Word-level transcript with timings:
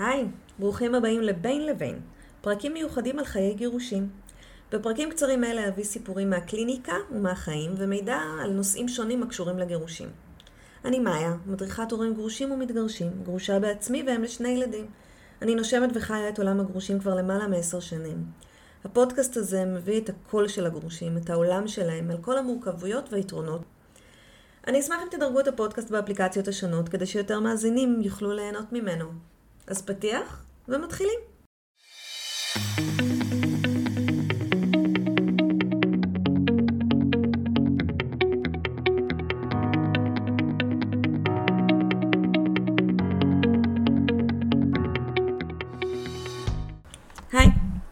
היי, 0.00 0.26
ברוכים 0.58 0.94
הבאים 0.94 1.22
לבין 1.22 1.66
לבין, 1.66 2.00
פרקים 2.40 2.72
מיוחדים 2.72 3.18
על 3.18 3.24
חיי 3.24 3.54
גירושים. 3.54 4.08
בפרקים 4.72 5.10
קצרים 5.10 5.44
אלה 5.44 5.68
אביא 5.68 5.84
סיפורים 5.84 6.30
מהקליניקה 6.30 6.92
ומהחיים 7.10 7.74
ומידע 7.76 8.18
על 8.42 8.50
נושאים 8.50 8.88
שונים 8.88 9.22
הקשורים 9.22 9.58
לגירושים. 9.58 10.08
אני 10.84 10.98
מאיה, 10.98 11.34
מדריכת 11.46 11.92
הורים 11.92 12.14
גרושים 12.14 12.52
ומתגרשים, 12.52 13.10
גרושה 13.22 13.58
בעצמי 13.58 14.02
והם 14.06 14.22
לשני 14.22 14.48
ילדים. 14.48 14.86
אני 15.42 15.54
נושמת 15.54 15.90
וחיה 15.94 16.28
את 16.28 16.38
עולם 16.38 16.60
הגרושים 16.60 16.98
כבר 17.00 17.14
למעלה 17.14 17.46
מעשר 17.46 17.80
שנים. 17.80 18.24
הפודקאסט 18.84 19.36
הזה 19.36 19.64
מביא 19.64 20.00
את 20.00 20.08
הקול 20.08 20.48
של 20.48 20.66
הגרושים, 20.66 21.16
את 21.16 21.30
העולם 21.30 21.68
שלהם, 21.68 22.10
על 22.10 22.18
כל 22.20 22.38
המורכבויות 22.38 23.12
והיתרונות. 23.12 23.62
אני 24.66 24.80
אשמח 24.80 24.98
אם 25.02 25.08
תדרגו 25.10 25.40
את 25.40 25.48
הפודקאסט 25.48 25.90
באפליקציות 25.90 26.48
השונות, 26.48 26.88
כדי 26.88 27.06
שיותר 27.06 27.40
מאזינים 27.40 28.00
יוכלו 28.00 28.32
ליהנות 28.32 28.72
ממנו. 28.72 29.29
אז 29.70 29.82
פתיח, 29.82 30.44
ומתחילים. 30.68 31.20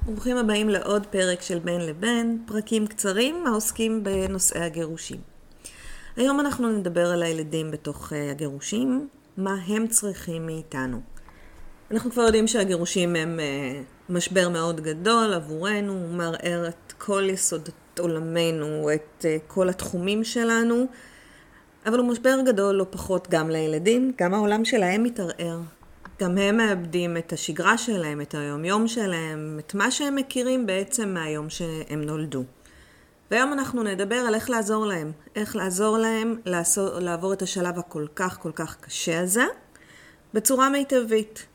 ברוכים 0.06 0.36
הבאים 0.36 0.68
לעוד 0.68 1.06
פרק 1.06 1.42
של 1.42 1.58
בין 1.58 1.80
לבין, 1.86 2.42
פרקים 2.46 2.86
קצרים 2.86 3.46
העוסקים 3.46 4.04
בנושאי 4.04 4.60
הגירושים. 4.60 5.20
היום 6.16 6.40
אנחנו 6.40 6.68
נדבר 6.68 7.06
על 7.06 7.22
הילדים 7.22 7.70
בתוך 7.70 8.12
אה, 8.12 8.30
הגירושים, 8.30 9.08
מה 9.36 9.54
הם 9.66 9.88
צריכים 9.88 10.46
מאיתנו. 10.46 11.00
אנחנו 11.90 12.10
כבר 12.10 12.22
יודעים 12.22 12.46
שהגירושים 12.46 13.16
הם 13.16 13.40
אה, 13.40 13.80
משבר 14.08 14.48
מאוד 14.48 14.80
גדול 14.80 15.34
עבורנו, 15.34 15.92
הוא 15.92 16.08
מערער 16.08 16.68
את 16.68 16.92
כל 16.98 17.26
יסודות 17.30 17.98
עולמנו, 17.98 18.90
את 18.94 19.24
אה, 19.24 19.36
כל 19.46 19.68
התחומים 19.68 20.24
שלנו, 20.24 20.86
אבל 21.86 21.98
הוא 21.98 22.08
משבר 22.08 22.38
גדול 22.46 22.74
לא 22.74 22.86
פחות 22.90 23.28
גם 23.30 23.50
לילדים, 23.50 24.12
גם 24.18 24.34
העולם 24.34 24.64
שלהם 24.64 25.02
מתערער. 25.02 25.60
גם 26.20 26.38
הם 26.38 26.56
מאבדים 26.56 27.16
את 27.16 27.32
השגרה 27.32 27.78
שלהם, 27.78 28.20
את 28.20 28.34
היומיום 28.34 28.88
שלהם, 28.88 29.58
את 29.58 29.74
מה 29.74 29.90
שהם 29.90 30.14
מכירים 30.14 30.66
בעצם 30.66 31.08
מהיום 31.08 31.50
שהם 31.50 32.02
נולדו. 32.02 32.44
והיום 33.30 33.52
אנחנו 33.52 33.82
נדבר 33.82 34.16
על 34.16 34.34
איך 34.34 34.50
לעזור 34.50 34.86
להם, 34.86 35.12
איך 35.36 35.56
לעזור 35.56 35.98
להם 35.98 36.36
לעשור, 36.44 36.98
לעבור 36.98 37.32
את 37.32 37.42
השלב 37.42 37.78
הכל 37.78 38.06
כך 38.16 38.38
כל 38.42 38.52
כך 38.54 38.76
קשה 38.80 39.20
הזה 39.20 39.44
בצורה 40.34 40.68
מיטבית. 40.68 41.46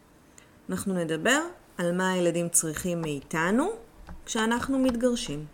אנחנו 0.69 0.93
נדבר 0.93 1.39
על 1.77 1.91
מה 1.91 2.11
הילדים 2.11 2.49
צריכים 2.49 3.01
מאיתנו 3.01 3.71
כשאנחנו 4.25 4.79
מתגרשים. 4.79 5.45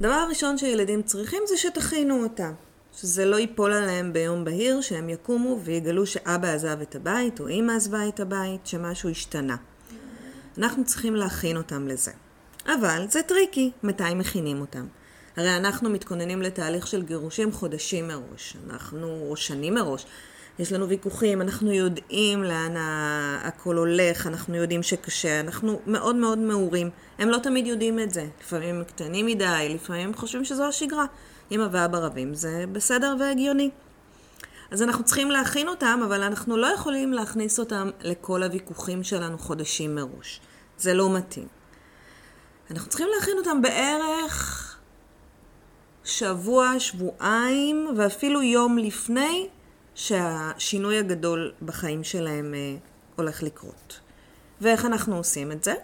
הדבר 0.00 0.12
הראשון 0.12 0.58
שילדים 0.58 1.02
צריכים 1.02 1.42
זה 1.48 1.56
שתכינו 1.56 2.22
אותם. 2.22 2.52
שזה 2.96 3.24
לא 3.24 3.36
ייפול 3.36 3.72
עליהם 3.72 4.12
ביום 4.12 4.44
בהיר, 4.44 4.80
שהם 4.80 5.08
יקומו 5.08 5.58
ויגלו 5.64 6.06
שאבא 6.06 6.48
עזב 6.48 6.80
את 6.80 6.94
הבית 6.94 7.40
או 7.40 7.48
אמא 7.48 7.72
עזבה 7.72 8.08
את 8.08 8.20
הבית, 8.20 8.66
שמשהו 8.66 9.10
השתנה. 9.10 9.56
אנחנו 10.58 10.84
צריכים 10.84 11.16
להכין 11.16 11.56
אותם 11.56 11.88
לזה. 11.88 12.10
אבל 12.66 13.06
זה 13.08 13.22
טריקי, 13.22 13.70
מתי 13.82 14.14
מכינים 14.14 14.60
אותם. 14.60 14.86
הרי 15.36 15.56
אנחנו 15.56 15.90
מתכוננים 15.90 16.42
לתהליך 16.42 16.86
של 16.86 17.02
גירושים 17.02 17.52
חודשים 17.52 18.08
מראש, 18.08 18.56
אנחנו, 18.70 19.26
או 19.30 19.36
שנים 19.36 19.74
מראש. 19.74 20.06
יש 20.60 20.72
לנו 20.72 20.88
ויכוחים, 20.88 21.42
אנחנו 21.42 21.72
יודעים 21.72 22.42
לאן 22.42 22.74
הכל 23.42 23.76
הולך, 23.76 24.26
אנחנו 24.26 24.56
יודעים 24.56 24.82
שקשה, 24.82 25.40
אנחנו 25.40 25.80
מאוד 25.86 26.16
מאוד 26.16 26.38
מעורים. 26.38 26.90
הם 27.18 27.28
לא 27.28 27.38
תמיד 27.38 27.66
יודעים 27.66 27.98
את 27.98 28.10
זה. 28.14 28.26
לפעמים 28.40 28.76
הם 28.76 28.84
קטנים 28.84 29.26
מדי, 29.26 29.72
לפעמים 29.74 30.08
הם 30.08 30.14
חושבים 30.14 30.44
שזו 30.44 30.64
השגרה. 30.64 31.04
אמא 31.50 31.66
ואבא 31.72 31.98
רבים, 31.98 32.34
זה 32.34 32.64
בסדר 32.72 33.14
והגיוני. 33.20 33.70
אז 34.70 34.82
אנחנו 34.82 35.04
צריכים 35.04 35.30
להכין 35.30 35.68
אותם, 35.68 36.00
אבל 36.06 36.22
אנחנו 36.22 36.56
לא 36.56 36.66
יכולים 36.66 37.12
להכניס 37.12 37.58
אותם 37.58 37.90
לכל 38.00 38.42
הוויכוחים 38.42 39.02
שלנו 39.02 39.38
חודשים 39.38 39.94
מראש. 39.94 40.40
זה 40.78 40.94
לא 40.94 41.16
מתאים. 41.16 41.46
אנחנו 42.70 42.88
צריכים 42.88 43.08
להכין 43.16 43.38
אותם 43.38 43.62
בערך 43.62 44.76
שבוע, 46.04 46.74
שבועיים, 46.78 47.88
ואפילו 47.96 48.42
יום 48.42 48.78
לפני 48.78 49.48
שהשינוי 49.94 50.98
הגדול 50.98 51.52
בחיים 51.62 52.04
שלהם 52.04 52.54
אה, 52.54 52.76
הולך 53.16 53.42
לקרות. 53.42 54.00
ואיך 54.60 54.84
אנחנו 54.84 55.16
עושים 55.16 55.52
את 55.52 55.64
זה? 55.64 55.74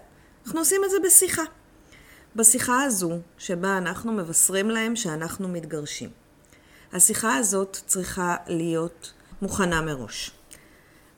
אנחנו 0.44 0.58
עושים 0.58 0.80
את 0.84 0.90
זה 0.90 0.96
בשיחה. 1.06 1.42
בשיחה 2.36 2.82
הזו, 2.82 3.18
שבה 3.38 3.78
אנחנו 3.78 4.12
מבשרים 4.12 4.70
להם 4.70 4.96
שאנחנו 4.96 5.48
מתגרשים. 5.48 6.10
השיחה 6.92 7.36
הזאת 7.36 7.78
צריכה 7.86 8.36
להיות 8.46 9.12
מוכנה 9.42 9.82
מראש. 9.82 10.30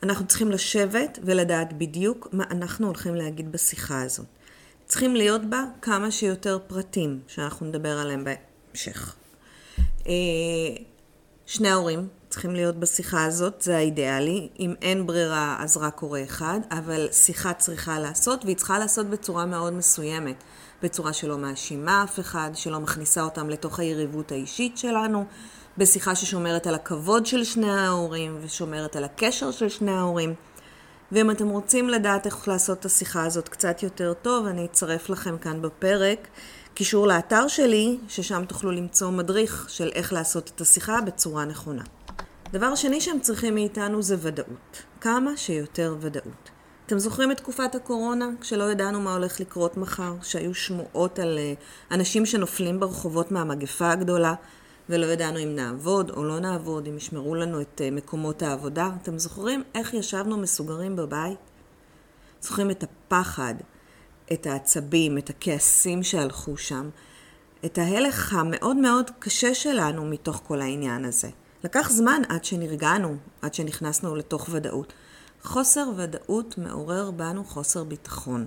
אנחנו 0.03 0.27
צריכים 0.27 0.51
לשבת 0.51 1.19
ולדעת 1.23 1.73
בדיוק 1.73 2.29
מה 2.33 2.45
אנחנו 2.51 2.87
הולכים 2.87 3.15
להגיד 3.15 3.53
בשיחה 3.53 4.03
הזאת. 4.03 4.27
צריכים 4.87 5.17
להיות 5.17 5.45
בה 5.45 5.65
כמה 5.83 6.11
שיותר 6.11 6.59
פרטים 6.67 7.21
שאנחנו 7.27 7.67
נדבר 7.67 7.99
עליהם 7.99 8.25
בהמשך. 8.25 9.15
אה, 10.07 10.13
שני 11.47 11.69
ההורים 11.69 12.09
צריכים 12.39 12.57
להיות 12.57 12.77
בשיחה 12.77 13.25
הזאת, 13.25 13.63
זה 13.63 13.77
האידיאלי. 13.77 14.49
אם 14.61 14.75
אין 14.83 15.07
ברירה, 15.07 15.57
אז 15.61 15.77
רק 15.77 15.99
הורה 16.01 16.25
אחד, 16.25 16.61
אבל 16.71 17.09
שיחה 17.13 17.53
צריכה 17.53 17.99
לעשות, 17.99 18.45
והיא 18.45 18.57
צריכה 18.57 18.79
לעשות 18.79 19.07
בצורה 19.07 19.47
מאוד 19.47 19.73
מסוימת. 19.73 20.45
בצורה 20.83 21.13
שלא 21.13 21.39
מאשימה 21.39 22.05
אף 22.05 22.21
אחד, 22.21 22.51
שלא 22.55 22.81
מכניסה 22.81 23.23
אותם 23.23 23.51
לתוך 23.51 23.81
היריבות 23.81 24.33
האישית 24.33 24.79
שלנו, 24.79 25.25
בשיחה 25.79 26.15
ששומרת 26.15 26.67
על 26.67 26.75
הכבוד 26.75 27.27
של 27.27 27.45
שני 27.45 27.71
ההורים 27.71 28.39
ושומרת 28.43 28.97
על 28.97 29.05
הקשר 29.05 29.51
של 29.51 29.69
שני 29.69 29.93
ההורים. 29.93 30.35
ואם 31.13 31.31
אתם 31.31 31.49
רוצים 31.49 31.89
לדעת 31.89 32.27
איך 32.27 32.49
לעשות 32.49 32.81
את 32.81 32.85
השיחה 32.85 33.25
הזאת 33.25 33.49
קצת 33.49 33.83
יותר 33.83 34.13
טוב, 34.23 34.47
אני 34.47 34.65
אצרף 34.65 35.11
לכם 35.11 35.39
כאן 35.39 35.63
בפרק 35.63 36.29
קישור 36.75 37.07
לאתר 37.07 37.49
שלי, 37.49 37.99
ששם 38.09 38.45
תוכלו 38.49 38.71
למצוא 38.71 39.11
מדריך 39.11 39.67
של 39.69 39.91
איך 39.95 40.13
לעשות 40.13 40.51
את 40.55 40.61
השיחה 40.61 41.01
בצורה 41.01 41.45
נכונה. 41.45 41.83
דבר 42.53 42.75
שני 42.75 43.01
שהם 43.01 43.21
צריכים 43.21 43.55
מאיתנו 43.55 44.03
זה 44.03 44.17
ודאות. 44.19 44.83
כמה 45.01 45.37
שיותר 45.37 45.97
ודאות. 46.01 46.51
אתם 46.87 46.99
זוכרים 46.99 47.31
את 47.31 47.37
תקופת 47.37 47.75
הקורונה, 47.75 48.29
כשלא 48.41 48.71
ידענו 48.71 49.01
מה 49.01 49.13
הולך 49.13 49.41
לקרות 49.41 49.77
מחר, 49.77 50.15
שהיו 50.23 50.55
שמועות 50.55 51.19
על 51.19 51.39
אה, 51.39 51.53
אנשים 51.91 52.27
שנופלים 52.27 52.81
ברחובות 52.81 53.33
מהמגפה 53.33 53.91
הגדולה, 53.91 54.35
ולא 54.89 55.07
ידענו 55.07 55.39
אם 55.39 55.55
נעבוד 55.55 56.11
או 56.11 56.25
לא 56.25 56.41
נעבוד, 56.41 56.87
אם 56.87 56.97
ישמרו 56.97 57.35
לנו 57.35 57.61
את 57.61 57.81
אה, 57.85 57.91
מקומות 57.91 58.43
העבודה. 58.43 58.91
אתם 59.03 59.19
זוכרים 59.19 59.63
איך 59.75 59.95
ישבנו 59.95 60.37
מסוגרים 60.37 60.97
בבית? 60.97 61.39
זוכרים 62.41 62.71
את 62.71 62.85
הפחד, 62.85 63.55
את 64.33 64.47
העצבים, 64.47 65.19
את 65.19 65.31
הכעסים 65.31 66.03
שהלכו 66.03 66.57
שם, 66.57 66.89
את 67.65 67.79
ההלך 67.79 68.35
המאוד 68.35 68.77
מאוד 68.77 69.11
קשה 69.19 69.55
שלנו 69.55 70.05
מתוך 70.05 70.43
כל 70.47 70.61
העניין 70.61 71.05
הזה. 71.05 71.29
לקח 71.65 71.91
זמן 71.91 72.23
עד 72.29 72.45
שנרגענו, 72.45 73.17
עד 73.43 73.55
שנכנסנו 73.55 74.17
לתוך 74.17 74.49
ודאות. 74.53 74.93
חוסר 75.43 75.91
ודאות 75.97 76.59
מעורר 76.59 77.11
בנו 77.11 77.45
חוסר 77.45 77.85
ביטחון. 77.85 78.47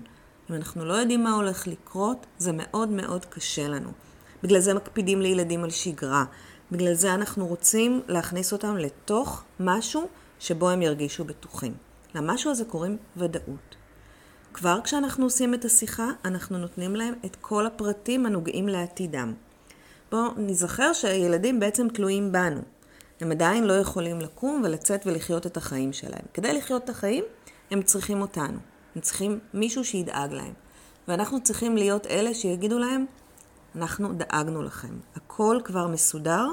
אם 0.50 0.56
אנחנו 0.56 0.86
לא 0.86 0.94
יודעים 0.94 1.24
מה 1.24 1.34
הולך 1.34 1.68
לקרות, 1.68 2.26
זה 2.38 2.52
מאוד 2.54 2.90
מאוד 2.90 3.26
קשה 3.26 3.68
לנו. 3.68 3.90
בגלל 4.44 4.60
זה 4.60 4.74
מקפידים 4.74 5.22
לילדים 5.22 5.64
על 5.64 5.70
שגרה. 5.70 6.26
בגלל 6.72 6.94
זה 6.94 7.14
אנחנו 7.14 7.48
רוצים 7.48 8.02
להכניס 8.08 8.54
אותם 8.54 8.78
לתוך 8.78 9.44
משהו 9.60 10.08
שבו 10.40 10.70
הם 10.70 10.82
ירגישו 10.82 11.24
בטוחים. 11.24 11.74
למשהו 12.16 12.52
הזה 12.52 12.66
קוראים 12.66 12.98
ודאות. 13.18 13.76
כבר 14.54 14.80
כשאנחנו 14.84 15.26
עושים 15.26 15.54
את 15.54 15.66
השיחה, 15.66 16.08
אנחנו 16.26 16.58
נותנים 16.58 16.96
להם 16.96 17.14
את 17.26 17.38
כל 17.42 17.66
הפרטים 17.66 18.26
הנוגעים 18.26 18.68
לעתידם. 18.68 19.34
בואו 20.12 20.32
נזכר 20.38 20.94
שהילדים 20.94 21.60
בעצם 21.60 21.88
תלויים 21.90 22.32
בנו. 22.32 22.62
הם 23.22 23.32
עדיין 23.32 23.64
לא 23.64 23.74
יכולים 23.74 24.20
לקום 24.20 24.62
ולצאת 24.66 25.08
ולחיות 25.08 25.46
את 25.46 25.58
החיים 25.58 25.94
שלהם. 25.94 26.26
כדי 26.34 26.54
לחיות 26.54 26.84
את 26.84 26.90
החיים, 26.90 27.24
הם 27.72 27.82
צריכים 27.82 28.22
אותנו. 28.22 28.60
הם 28.96 29.02
צריכים 29.02 29.40
מישהו 29.54 29.86
שידאג 29.86 30.34
להם. 30.34 30.54
ואנחנו 31.08 31.44
צריכים 31.44 31.78
להיות 31.78 32.08
אלה 32.08 32.34
שיגידו 32.34 32.80
להם, 32.80 33.06
אנחנו 33.76 34.14
דאגנו 34.14 34.64
לכם. 34.64 35.00
הכל 35.16 35.60
כבר 35.64 35.88
מסודר, 35.88 36.46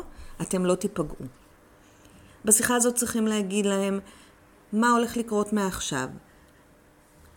אתם 0.43 0.67
לא 0.67 0.75
תיפגעו. 0.75 1.27
בשיחה 2.45 2.77
הזאת 2.77 2.95
צריכים 2.95 3.27
להגיד 3.27 3.67
להם 3.67 4.01
מה 4.73 4.91
הולך 4.91 5.17
לקרות 5.17 5.53
מעכשיו. 5.53 6.09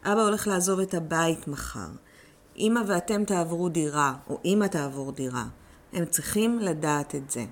אבא 0.04 0.22
הולך 0.22 0.48
לעזוב 0.48 0.80
את 0.80 0.94
הבית 0.94 1.48
מחר. 1.48 1.90
אמא 2.58 2.80
ואתם 2.88 3.26
תעברו 3.26 3.70
דירה, 3.70 4.16
או 4.30 4.40
אמא 4.46 4.66
תעבור 4.66 5.12
דירה. 5.12 5.46
הם 5.94 6.06
צריכים 6.06 6.60
לדעת 6.60 7.16
את 7.16 7.32
זה. 7.32 7.46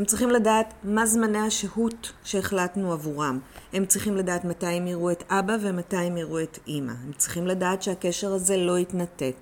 הם 0.00 0.06
צריכים 0.06 0.30
לדעת 0.30 0.74
מה 0.84 1.06
זמני 1.06 1.38
השהות 1.38 2.12
שהחלטנו 2.24 2.92
עבורם. 2.92 3.38
הם 3.72 3.86
צריכים 3.86 4.16
לדעת 4.16 4.44
מתי 4.44 4.66
הם 4.66 4.86
יראו 4.86 5.10
את 5.10 5.24
אבא 5.30 5.56
ומתי 5.60 5.96
הם 5.96 6.16
יראו 6.16 6.42
את 6.42 6.58
אימא. 6.66 6.92
הם 7.04 7.12
צריכים 7.16 7.46
לדעת 7.46 7.82
שהקשר 7.82 8.32
הזה 8.32 8.56
לא 8.56 8.78
יתנתק. 8.78 9.34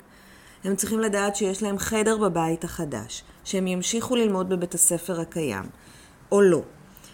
הם 0.65 0.77
צריכים 0.77 1.01
לדעת 1.01 1.37
שיש 1.37 1.63
להם 1.63 1.79
חדר 1.79 2.17
בבית 2.19 2.65
החדש, 2.65 3.23
שהם 3.45 3.67
ימשיכו 3.67 4.17
ללמוד 4.17 4.49
בבית 4.49 4.75
הספר 4.75 5.21
הקיים, 5.21 5.65
או 6.33 6.41
לא. 6.41 6.63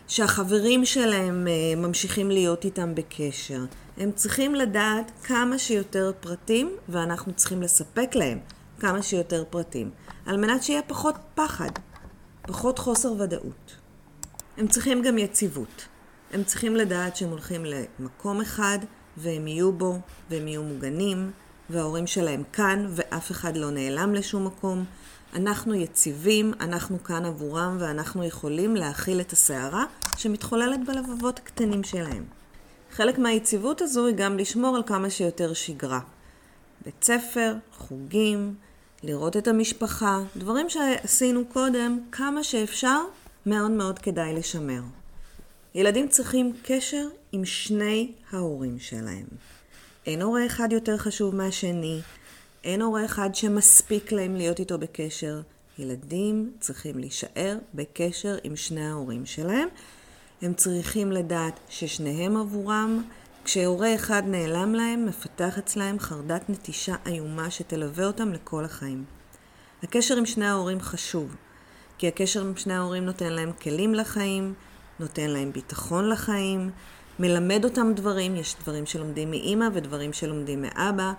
שהחברים 0.09 0.85
שלהם 0.85 1.47
אה, 1.49 1.77
ממשיכים 1.77 2.31
להיות 2.31 2.65
איתם 2.65 2.95
בקשר. 2.95 3.65
הם 3.97 4.13
צריכים 4.13 4.55
לדעת 4.55 5.13
כמה 5.25 5.59
שיותר 5.59 6.13
פרטים, 6.21 6.71
ואנחנו 6.89 7.33
צריכים 7.33 7.63
לספק 7.63 8.11
להם 8.15 8.39
כמה 8.81 9.03
שיותר 9.03 9.45
פרטים, 9.51 9.91
על 10.27 10.37
מנת 10.37 10.63
שיהיה 10.63 10.83
פחות 10.83 11.15
פחד, 11.35 11.71
פחות 12.47 12.79
חוסר 12.79 13.13
ודאות. 13.19 13.77
הם 14.57 14.69
צריכים 14.69 15.03
גם 15.03 15.19
יציבות. 15.19 15.89
הם 16.33 16.45
צריכים 16.45 16.77
לדעת 16.77 17.17
שהם 17.17 17.31
הולכים 17.31 17.65
למקום 17.65 18.41
אחד, 18.41 18.79
והם 19.17 19.47
יהיו 19.47 19.73
בו, 19.73 19.99
והם 20.31 20.49
יהיו 20.49 20.63
מוגנים, 20.63 21.31
וההורים 21.71 22.07
שלהם 22.07 22.43
כאן, 22.53 22.87
ואף 22.91 23.31
אחד 23.31 23.57
לא 23.57 23.71
נעלם 23.71 24.15
לשום 24.15 24.47
מקום. 24.47 24.85
אנחנו 25.35 25.75
יציבים, 25.75 26.53
אנחנו 26.61 27.05
כאן 27.05 27.25
עבורם, 27.25 27.77
ואנחנו 27.81 28.25
יכולים 28.25 28.77
להכיל 28.77 29.21
את 29.21 29.33
הסערה 29.33 29.85
שמתחוללת 30.17 30.81
בלבבות 30.87 31.39
הקטנים 31.39 31.85
שלהם. 31.85 32.25
חלק 32.91 33.19
מהיציבות 33.19 33.83
הזו 33.83 34.07
היא 34.07 34.17
גם 34.17 34.39
לשמור 34.39 34.77
על 34.77 34.83
כמה 34.87 35.11
שיותר 35.11 35.53
שגרה. 35.53 36.01
בית 36.85 37.05
ספר, 37.05 37.55
חוגים, 37.79 38.55
לראות 39.07 39.37
את 39.37 39.49
המשפחה, 39.49 40.19
דברים 40.37 40.71
שעשינו 40.71 41.45
קודם, 41.53 41.99
כמה 42.13 42.45
שאפשר, 42.45 43.01
מאוד 43.47 43.71
מאוד 43.71 43.99
כדאי 43.99 44.35
לשמר. 44.35 44.81
ילדים 45.75 46.09
צריכים 46.09 46.53
קשר 46.63 47.09
עם 47.33 47.45
שני 47.45 48.13
ההורים 48.33 48.79
שלהם. 48.79 49.27
אין 50.07 50.23
הורה 50.23 50.47
אחד 50.47 50.73
יותר 50.73 50.97
חשוב 50.97 51.35
מהשני, 51.35 52.01
אין 52.65 52.83
הורה 52.83 53.05
אחד 53.05 53.35
שמספיק 53.35 54.13
להם 54.13 54.37
להיות 54.37 54.61
איתו 54.61 54.79
בקשר. 54.79 55.41
ילדים 55.79 56.53
צריכים 56.61 56.99
להישאר 56.99 57.59
בקשר 57.75 58.37
עם 58.45 58.57
שני 58.57 58.87
ההורים 58.87 59.27
שלהם. 59.27 59.69
הם 60.43 60.55
צריכים 60.55 61.13
לדעת 61.13 61.61
ששניהם 61.69 62.37
עבורם. 62.37 63.03
כשהורה 63.45 63.95
אחד 63.95 64.23
נעלם 64.27 64.75
להם, 64.75 65.07
מפתח 65.07 65.59
אצלהם 65.59 65.99
חרדת 65.99 66.51
נטישה 66.51 66.95
איומה 67.07 67.51
שתלווה 67.51 68.07
אותם 68.07 68.33
לכל 68.33 68.65
החיים. 68.65 69.05
הקשר 69.83 70.17
עם 70.17 70.27
שני 70.27 70.47
ההורים 70.47 70.81
חשוב, 70.81 71.37
כי 71.99 72.09
הקשר 72.09 72.41
עם 72.41 72.57
שני 72.57 72.75
ההורים 72.75 73.05
נותן 73.05 73.33
להם 73.33 73.53
כלים 73.53 73.95
לחיים, 73.95 74.55
נותן 75.01 75.31
להם 75.31 75.53
ביטחון 75.53 76.09
לחיים, 76.09 76.71
מלמד 77.19 77.65
אותם 77.65 77.93
דברים, 77.97 78.37
יש 78.37 78.57
דברים 78.63 78.87
שלומדים 78.87 79.31
מאימא 79.31 79.69
ודברים 79.73 80.13
שלומדים 80.13 80.63
מאבא. 80.63 81.13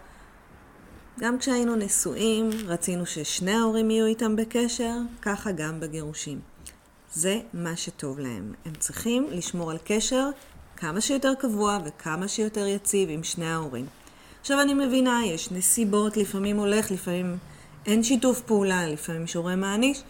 גם 1.19 1.39
כשהיינו 1.39 1.75
נשואים, 1.75 2.49
רצינו 2.67 3.05
ששני 3.05 3.51
ההורים 3.51 3.91
יהיו 3.91 4.05
איתם 4.05 4.35
בקשר, 4.35 4.93
ככה 5.21 5.51
גם 5.51 5.79
בגירושים. 5.79 6.39
זה 7.13 7.39
מה 7.53 7.75
שטוב 7.75 8.19
להם. 8.19 8.53
הם 8.65 8.73
צריכים 8.73 9.27
לשמור 9.31 9.71
על 9.71 9.77
קשר 9.83 10.29
כמה 10.77 11.01
שיותר 11.01 11.33
קבוע 11.39 11.79
וכמה 11.85 12.27
שיותר 12.27 12.67
יציב 12.67 13.09
עם 13.11 13.23
שני 13.23 13.45
ההורים. 13.45 13.85
עכשיו 14.41 14.61
אני 14.61 14.73
מבינה, 14.73 15.21
יש 15.25 15.51
נסיבות, 15.51 16.17
לפעמים 16.17 16.57
הולך, 16.57 16.91
לפעמים 16.91 17.37
אין 17.85 18.03
שיתוף 18.03 18.41
פעולה, 18.41 18.87
לפעמים 18.87 19.25
הורה 19.35 19.55
מעניש. 19.55 20.03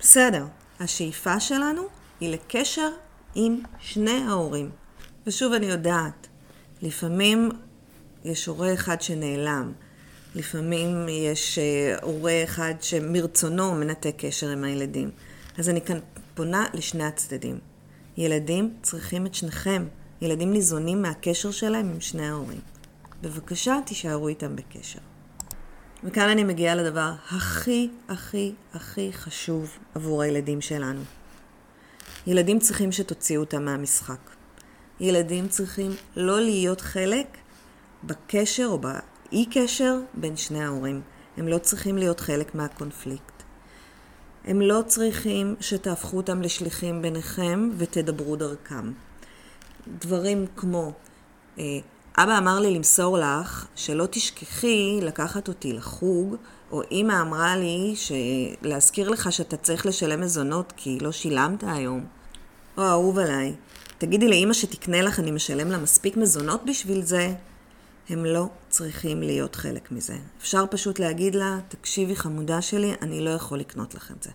בסדר, 0.00 0.44
השאיפה 0.80 1.40
שלנו 1.40 1.82
היא 2.20 2.32
לקשר 2.32 2.88
עם 3.34 3.60
שני 3.80 4.24
ההורים. 4.28 4.70
ושוב 5.26 5.52
אני 5.52 5.66
יודעת, 5.66 6.26
לפעמים 6.82 7.48
יש 8.24 8.46
הורה 8.46 8.74
אחד 8.74 9.02
שנעלם, 9.02 9.72
לפעמים 10.34 11.06
יש 11.08 11.58
אה, 11.58 11.96
הורה 12.02 12.44
אחד 12.44 12.74
שמרצונו 12.80 13.74
מנתק 13.74 14.14
קשר 14.18 14.48
עם 14.48 14.64
הילדים. 14.64 15.10
אז 15.58 15.68
אני 15.68 15.80
כאן 15.80 15.98
פונה 16.34 16.66
לשני 16.74 17.04
הצדדים. 17.04 17.67
ילדים 18.18 18.74
צריכים 18.82 19.26
את 19.26 19.34
שניכם. 19.34 19.86
ילדים 20.20 20.52
ניזונים 20.52 21.02
מהקשר 21.02 21.50
שלהם 21.50 21.88
עם 21.88 22.00
שני 22.00 22.28
ההורים. 22.28 22.60
בבקשה, 23.22 23.78
תישארו 23.86 24.28
איתם 24.28 24.56
בקשר. 24.56 24.98
וכאן 26.04 26.28
אני 26.28 26.44
מגיעה 26.44 26.74
לדבר 26.74 27.12
הכי, 27.30 27.88
הכי, 28.08 28.52
הכי 28.74 29.12
חשוב 29.12 29.70
עבור 29.94 30.22
הילדים 30.22 30.60
שלנו. 30.60 31.00
ילדים 32.26 32.58
צריכים 32.58 32.92
שתוציאו 32.92 33.40
אותם 33.40 33.64
מהמשחק. 33.64 34.30
ילדים 35.00 35.48
צריכים 35.48 35.90
לא 36.16 36.40
להיות 36.40 36.80
חלק 36.80 37.38
בקשר 38.04 38.66
או 38.66 38.78
באי 38.78 39.46
קשר 39.50 39.98
בין 40.14 40.36
שני 40.36 40.64
ההורים. 40.64 41.00
הם 41.36 41.48
לא 41.48 41.58
צריכים 41.58 41.98
להיות 41.98 42.20
חלק 42.20 42.54
מהקונפליקט. 42.54 43.37
הם 44.44 44.60
לא 44.60 44.82
צריכים 44.86 45.56
שתהפכו 45.60 46.16
אותם 46.16 46.42
לשליחים 46.42 47.02
ביניכם 47.02 47.70
ותדברו 47.76 48.36
דרכם. 48.36 48.92
דברים 49.98 50.46
כמו, 50.56 50.92
אה, 51.58 51.64
אבא 52.18 52.38
אמר 52.38 52.60
לי 52.60 52.74
למסור 52.74 53.18
לך 53.18 53.66
שלא 53.76 54.06
תשכחי 54.10 54.98
לקחת 55.02 55.48
אותי 55.48 55.72
לחוג, 55.72 56.36
או 56.72 56.82
אמא 56.92 57.22
אמרה 57.22 57.56
לי 57.56 57.94
להזכיר 58.62 59.08
לך 59.08 59.32
שאתה 59.32 59.56
צריך 59.56 59.86
לשלם 59.86 60.20
מזונות 60.20 60.72
כי 60.76 60.98
לא 61.00 61.12
שילמת 61.12 61.64
היום. 61.66 62.04
או 62.78 62.82
אהוב 62.82 63.18
עליי, 63.18 63.54
תגידי 63.98 64.28
לאמא 64.28 64.52
שתקנה 64.52 65.02
לך, 65.02 65.20
אני 65.20 65.30
משלם 65.30 65.70
לה 65.70 65.78
מספיק 65.78 66.16
מזונות 66.16 66.64
בשביל 66.64 67.02
זה. 67.02 67.34
הם 68.08 68.24
לא 68.24 68.46
צריכים 68.68 69.22
להיות 69.22 69.56
חלק 69.56 69.92
מזה. 69.92 70.16
אפשר 70.38 70.64
פשוט 70.70 70.98
להגיד 70.98 71.34
לה, 71.34 71.58
תקשיבי 71.68 72.16
חמודה 72.16 72.62
שלי, 72.62 72.94
אני 73.02 73.20
לא 73.20 73.30
יכול 73.30 73.58
לקנות 73.58 73.94
לך 73.94 74.10
את 74.10 74.22
זה. 74.22 74.30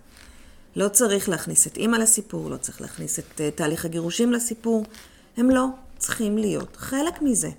לא 0.76 0.88
צריך 0.88 1.30
להכניס 1.30 1.68
את 1.68 1.78
אימא 1.78 1.98
לסיפור, 1.98 2.50
לא 2.50 2.58
צריך 2.58 2.82
להכניס 2.82 3.20
את 3.20 3.26
uh, 3.38 3.56
תהליך 3.56 3.86
הגירושים 3.86 4.34
לסיפור. 4.34 4.86
הם 5.38 5.50
לא 5.50 5.66
צריכים 5.98 6.38
להיות 6.38 6.76
חלק 6.76 7.22
מזה. 7.22 7.50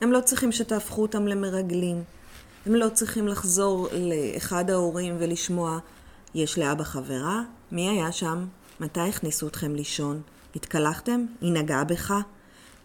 הם 0.00 0.12
לא 0.12 0.20
צריכים 0.20 0.52
שתהפכו 0.52 1.02
אותם 1.02 1.26
למרגלים. 1.26 2.02
הם 2.66 2.74
לא 2.74 2.88
צריכים 2.88 3.28
לחזור 3.28 3.88
לאחד 3.92 4.70
ההורים 4.70 5.16
ולשמוע, 5.18 5.78
יש 6.34 6.58
לאבא 6.58 6.84
חברה? 6.84 7.42
מי 7.72 7.88
היה 7.88 8.12
שם? 8.12 8.46
מתי 8.80 9.00
הכניסו 9.00 9.46
אתכם 9.48 9.74
לישון? 9.74 10.22
התקלחתם? 10.56 11.24
היא 11.40 11.52
נגעה 11.52 11.84
בך? 11.84 12.14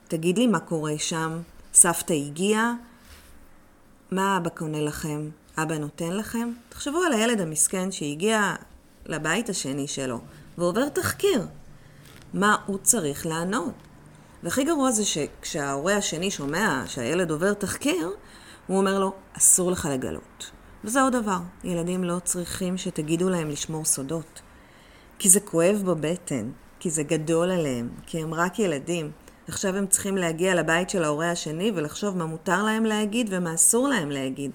תגיד 0.07 0.37
לי 0.37 0.47
מה 0.47 0.59
קורה 0.59 0.93
שם. 0.97 1.39
סבתא 1.79 2.13
הגיעה? 2.13 2.73
מה 4.11 4.37
אבא 4.37 4.49
קונה 4.49 4.81
לכם? 4.81 5.29
אבא 5.57 5.77
נותן 5.77 6.11
לכם? 6.13 6.51
תחשבו 6.69 6.97
על 6.97 7.13
הילד 7.13 7.41
המסכן 7.41 7.91
שהגיע 7.91 8.55
לבית 9.05 9.49
השני 9.49 9.87
שלו 9.87 10.19
ועובר 10.57 10.89
תחקיר. 10.89 11.47
מה 12.33 12.55
הוא 12.65 12.77
צריך 12.77 13.25
לענות? 13.25 13.73
והכי 14.43 14.63
גרוע 14.63 14.91
זה 14.91 15.05
שכשההורה 15.05 15.95
השני 15.95 16.31
שומע 16.31 16.83
שהילד 16.87 17.31
עובר 17.31 17.53
תחקיר, 17.53 18.11
הוא 18.67 18.77
אומר 18.77 18.99
לו, 18.99 19.13
אסור 19.33 19.71
לך 19.71 19.87
לגלות. 19.91 20.51
וזה 20.83 21.01
עוד 21.01 21.13
דבר, 21.13 21.39
ילדים 21.63 22.03
לא 22.03 22.19
צריכים 22.23 22.77
שתגידו 22.77 23.29
להם 23.29 23.49
לשמור 23.49 23.85
סודות. 23.85 24.41
כי 25.19 25.29
זה 25.29 25.39
כואב 25.39 25.81
בבטן, 25.85 26.51
כי 26.79 26.89
זה 26.89 27.03
גדול 27.03 27.51
עליהם, 27.51 27.89
כי 28.05 28.21
הם 28.21 28.33
רק 28.33 28.59
ילדים. 28.59 29.11
עכשיו 29.47 29.75
הם 29.75 29.87
צריכים 29.87 30.17
להגיע 30.17 30.55
לבית 30.55 30.89
של 30.89 31.03
ההורה 31.03 31.31
השני 31.31 31.71
ולחשוב 31.75 32.17
מה 32.17 32.25
מותר 32.25 32.63
להם 32.63 32.85
להגיד 32.85 33.27
ומה 33.31 33.53
אסור 33.53 33.87
להם 33.87 34.11
להגיד. 34.11 34.51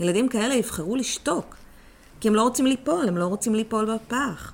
ילדים 0.00 0.28
כאלה 0.28 0.54
יבחרו 0.54 0.96
לשתוק, 0.96 1.56
כי 2.20 2.28
הם 2.28 2.34
לא 2.34 2.42
רוצים 2.42 2.66
ליפול, 2.66 3.08
הם 3.08 3.16
לא 3.16 3.26
רוצים 3.26 3.54
ליפול 3.54 3.94
בפח. 3.94 4.52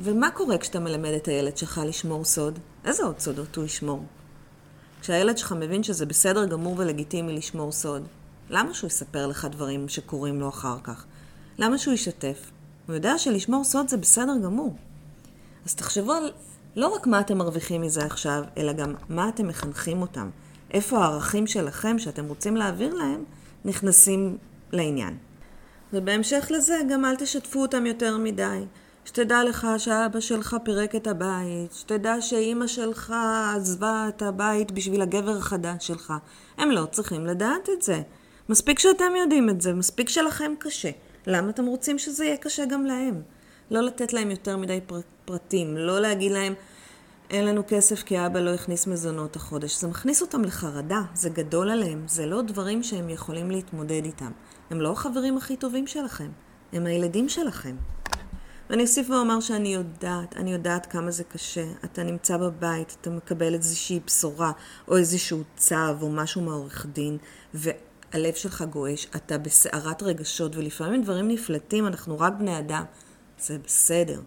ומה 0.00 0.30
קורה 0.30 0.58
כשאתה 0.58 0.80
מלמד 0.80 1.10
את 1.10 1.28
הילד 1.28 1.56
שלך 1.56 1.80
לשמור 1.86 2.24
סוד? 2.24 2.58
איזה 2.84 3.04
עוד 3.04 3.18
סודות 3.18 3.56
הוא 3.56 3.64
ישמור? 3.64 4.04
כשהילד 5.00 5.38
שלך 5.38 5.52
מבין 5.52 5.82
שזה 5.82 6.06
בסדר 6.06 6.46
גמור 6.46 6.74
ולגיטימי 6.78 7.32
לשמור 7.32 7.72
סוד, 7.72 8.02
למה 8.50 8.74
שהוא 8.74 8.88
יספר 8.88 9.26
לך 9.26 9.46
דברים 9.50 9.88
שקורים 9.88 10.40
לו 10.40 10.48
אחר 10.48 10.76
כך? 10.84 11.04
למה 11.58 11.78
שהוא 11.78 11.94
ישתף? 11.94 12.50
הוא 12.86 12.94
יודע 12.94 13.18
שלשמור 13.18 13.64
סוד 13.64 13.88
זה 13.88 13.96
בסדר 13.96 14.34
גמור. 14.44 14.76
אז 15.66 15.74
תחשבו 15.74 16.12
על 16.12 16.32
לא 16.76 16.88
רק 16.88 17.06
מה 17.06 17.20
אתם 17.20 17.38
מרוויחים 17.38 17.80
מזה 17.80 18.04
עכשיו, 18.04 18.44
אלא 18.56 18.72
גם 18.72 18.94
מה 19.08 19.28
אתם 19.28 19.48
מחנכים 19.48 20.02
אותם. 20.02 20.30
איפה 20.70 20.98
הערכים 20.98 21.46
שלכם 21.46 21.98
שאתם 21.98 22.24
רוצים 22.24 22.56
להעביר 22.56 22.94
להם 22.94 23.24
נכנסים 23.64 24.36
לעניין. 24.72 25.16
ובהמשך 25.92 26.46
לזה 26.50 26.78
גם 26.90 27.04
אל 27.04 27.16
תשתפו 27.16 27.62
אותם 27.62 27.86
יותר 27.86 28.18
מדי. 28.18 28.64
שתדע 29.04 29.44
לך 29.44 29.66
שאבא 29.78 30.20
שלך 30.20 30.56
פירק 30.64 30.94
את 30.94 31.06
הבית, 31.06 31.72
שתדע 31.72 32.20
שאימא 32.20 32.66
שלך 32.66 33.14
עזבה 33.56 34.06
את 34.08 34.22
הבית 34.22 34.72
בשביל 34.72 35.02
הגבר 35.02 35.36
החדש 35.36 35.86
שלך. 35.86 36.12
הם 36.58 36.70
לא 36.70 36.86
צריכים 36.86 37.26
לדעת 37.26 37.68
את 37.76 37.82
זה. 37.82 38.02
מספיק 38.48 38.78
שאתם 38.78 39.12
יודעים 39.20 39.50
את 39.50 39.60
זה, 39.60 39.72
מספיק 39.72 40.08
שלכם 40.08 40.52
קשה. 40.58 40.90
למה 41.26 41.50
אתם 41.50 41.66
רוצים 41.66 41.98
שזה 41.98 42.24
יהיה 42.24 42.36
קשה 42.36 42.64
גם 42.64 42.84
להם? 42.86 43.22
לא 43.72 43.80
לתת 43.80 44.12
להם 44.12 44.30
יותר 44.30 44.56
מדי 44.56 44.80
פר, 44.86 45.00
פרטים, 45.24 45.76
לא 45.76 46.00
להגיד 46.00 46.32
להם, 46.32 46.54
אין 47.30 47.46
לנו 47.46 47.62
כסף 47.68 48.02
כי 48.02 48.26
אבא 48.26 48.40
לא 48.40 48.50
הכניס 48.50 48.86
מזונות 48.86 49.36
החודש. 49.36 49.80
זה 49.80 49.88
מכניס 49.88 50.22
אותם 50.22 50.44
לחרדה, 50.44 51.02
זה 51.14 51.30
גדול 51.30 51.70
עליהם, 51.70 52.04
זה 52.08 52.26
לא 52.26 52.42
דברים 52.42 52.82
שהם 52.82 53.10
יכולים 53.10 53.50
להתמודד 53.50 54.04
איתם. 54.04 54.30
הם 54.70 54.80
לא 54.80 54.92
החברים 54.92 55.36
הכי 55.36 55.56
טובים 55.56 55.86
שלכם, 55.86 56.28
הם 56.72 56.86
הילדים 56.86 57.28
שלכם. 57.28 57.76
ואני 58.70 58.82
אוסיף 58.82 59.10
ואומר 59.10 59.40
שאני 59.40 59.74
יודעת, 59.74 60.36
אני 60.36 60.52
יודעת 60.52 60.86
כמה 60.86 61.10
זה 61.10 61.24
קשה. 61.24 61.64
אתה 61.84 62.02
נמצא 62.02 62.36
בבית, 62.36 62.96
אתה 63.00 63.10
מקבל 63.10 63.54
איזושהי 63.54 64.00
בשורה, 64.06 64.52
או 64.88 64.96
איזשהו 64.96 65.42
צו, 65.56 65.74
או 66.00 66.10
משהו 66.10 66.42
מעורך 66.42 66.86
דין, 66.92 67.18
והלב 67.54 68.34
שלך 68.34 68.64
גועש, 68.70 69.06
אתה 69.16 69.38
בסערת 69.38 70.02
רגשות, 70.02 70.56
ולפעמים 70.56 71.02
דברים 71.02 71.28
נפלטים, 71.28 71.86
אנחנו 71.86 72.20
רק 72.20 72.32
בני 72.38 72.58
אדם. 72.58 72.84
זה 73.42 73.58
בסדר. 73.58 74.20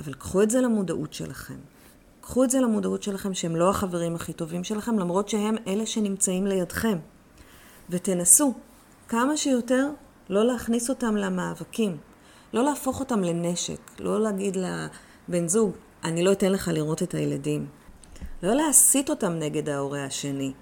אבל 0.00 0.14
קחו 0.14 0.42
את 0.42 0.50
זה 0.50 0.60
למודעות 0.60 1.12
שלכם. 1.12 1.58
קחו 2.20 2.44
את 2.44 2.50
זה 2.50 2.60
למודעות 2.60 3.02
שלכם 3.02 3.34
שהם 3.34 3.56
לא 3.56 3.70
החברים 3.70 4.14
הכי 4.14 4.32
טובים 4.32 4.64
שלכם, 4.64 4.98
למרות 4.98 5.28
שהם 5.28 5.54
אלה 5.66 5.86
שנמצאים 5.86 6.46
לידכם. 6.46 6.98
ותנסו 7.90 8.54
כמה 9.08 9.36
שיותר 9.36 9.88
לא 10.28 10.44
להכניס 10.44 10.90
אותם 10.90 11.16
למאבקים. 11.16 11.96
לא 12.52 12.64
להפוך 12.64 13.00
אותם 13.00 13.20
לנשק, 13.24 14.00
לא 14.00 14.20
להגיד 14.20 14.56
לבן 14.56 15.48
זוג, 15.48 15.72
אני 16.04 16.24
לא 16.24 16.32
אתן 16.32 16.52
לך 16.52 16.70
לראות 16.74 17.02
את 17.02 17.14
הילדים. 17.14 17.66
לא 18.42 18.54
להסית 18.54 19.10
אותם 19.10 19.32
נגד 19.32 19.68
ההורה 19.68 20.04
השני. 20.04 20.52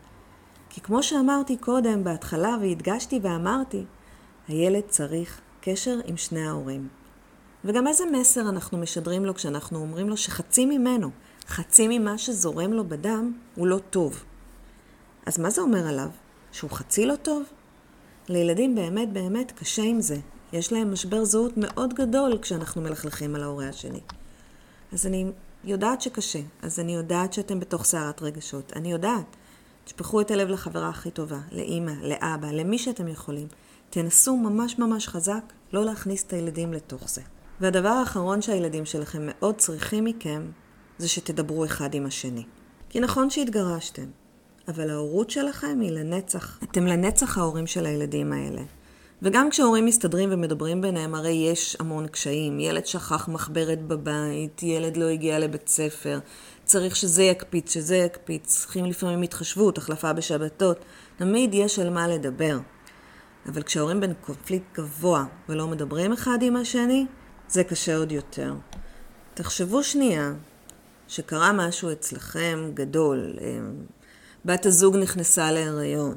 כי 0.70 0.80
כמו 0.80 1.02
שאמרתי 1.02 1.56
קודם, 1.56 2.04
בהתחלה, 2.04 2.56
והדגשתי 2.60 3.20
ואמרתי, 3.22 3.84
הילד 4.48 4.82
צריך 4.88 5.40
קשר 5.60 5.98
עם 6.04 6.16
שני 6.16 6.46
ההורים. 6.46 6.88
וגם 7.64 7.86
איזה 7.86 8.04
מסר 8.12 8.48
אנחנו 8.48 8.78
משדרים 8.78 9.24
לו 9.24 9.34
כשאנחנו 9.34 9.78
אומרים 9.78 10.08
לו 10.08 10.16
שחצי 10.16 10.66
ממנו, 10.66 11.10
חצי 11.48 11.98
ממה 11.98 12.18
שזורם 12.18 12.72
לו 12.72 12.84
בדם, 12.84 13.32
הוא 13.54 13.66
לא 13.66 13.78
טוב. 13.90 14.24
אז 15.26 15.38
מה 15.38 15.50
זה 15.50 15.60
אומר 15.60 15.88
עליו? 15.88 16.08
שהוא 16.52 16.70
חצי 16.70 17.06
לא 17.06 17.16
טוב? 17.16 17.42
לילדים 18.28 18.74
באמת 18.74 19.12
באמת 19.12 19.52
קשה 19.52 19.82
עם 19.82 20.00
זה. 20.00 20.16
יש 20.52 20.72
להם 20.72 20.92
משבר 20.92 21.24
זהות 21.24 21.52
מאוד 21.56 21.94
גדול 21.94 22.38
כשאנחנו 22.42 22.82
מלכלכים 22.82 23.34
על 23.34 23.42
ההורה 23.42 23.68
השני. 23.68 24.00
אז 24.92 25.06
אני 25.06 25.26
יודעת 25.64 26.02
שקשה, 26.02 26.40
אז 26.62 26.80
אני 26.80 26.94
יודעת 26.94 27.32
שאתם 27.32 27.60
בתוך 27.60 27.84
סערת 27.84 28.22
רגשות, 28.22 28.72
אני 28.76 28.92
יודעת. 28.92 29.36
תשפכו 29.84 30.20
את 30.20 30.30
הלב 30.30 30.48
לחברה 30.48 30.88
הכי 30.88 31.10
טובה, 31.10 31.38
לאימא, 31.52 31.92
לאבא, 32.02 32.50
למי 32.50 32.78
שאתם 32.78 33.08
יכולים. 33.08 33.46
תנסו 33.90 34.36
ממש 34.36 34.78
ממש 34.78 35.08
חזק 35.08 35.42
לא 35.72 35.84
להכניס 35.84 36.24
את 36.24 36.32
הילדים 36.32 36.72
לתוך 36.72 37.08
זה. 37.08 37.22
והדבר 37.60 37.88
האחרון 37.88 38.42
שהילדים 38.42 38.84
שלכם 38.84 39.22
מאוד 39.22 39.54
צריכים 39.54 40.04
מכם, 40.04 40.50
זה 40.98 41.08
שתדברו 41.08 41.64
אחד 41.64 41.94
עם 41.94 42.06
השני. 42.06 42.44
כי 42.88 43.00
נכון 43.00 43.30
שהתגרשתם, 43.30 44.06
אבל 44.68 44.90
ההורות 44.90 45.30
שלכם 45.30 45.78
היא 45.80 45.90
לנצח. 45.90 46.58
אתם 46.62 46.86
לנצח 46.86 47.38
ההורים 47.38 47.66
של 47.66 47.86
הילדים 47.86 48.32
האלה. 48.32 48.62
וגם 49.22 49.50
כשהורים 49.50 49.86
מסתדרים 49.86 50.28
ומדברים 50.32 50.80
ביניהם, 50.80 51.14
הרי 51.14 51.30
יש 51.30 51.76
המון 51.80 52.06
קשיים. 52.06 52.60
ילד 52.60 52.86
שכח 52.86 53.28
מחברת 53.28 53.82
בבית, 53.82 54.62
ילד 54.62 54.96
לא 54.96 55.04
הגיע 55.04 55.38
לבית 55.38 55.68
ספר, 55.68 56.18
צריך 56.64 56.96
שזה 56.96 57.22
יקפיץ, 57.22 57.74
שזה 57.74 57.96
יקפיץ, 57.96 58.46
צריכים 58.46 58.84
לפעמים 58.84 59.22
התחשבות, 59.22 59.78
החלפה 59.78 60.12
בשבתות. 60.12 60.78
תמיד 61.16 61.54
יש 61.54 61.78
על 61.78 61.90
מה 61.90 62.08
לדבר. 62.08 62.58
אבל 63.46 63.62
כשההורים 63.62 64.00
קונפליקט 64.20 64.78
גבוה 64.78 65.24
ולא 65.48 65.66
מדברים 65.66 66.12
אחד 66.12 66.38
עם 66.42 66.56
השני, 66.56 67.06
זה 67.52 67.64
קשה 67.64 67.96
עוד 67.96 68.12
יותר. 68.12 68.54
תחשבו 69.34 69.82
שנייה 69.82 70.32
שקרה 71.08 71.52
משהו 71.52 71.92
אצלכם 71.92 72.70
גדול, 72.74 73.32
אה, 73.40 73.46
בת 74.44 74.66
הזוג 74.66 74.96
נכנסה 74.96 75.52
להיריון, 75.52 76.14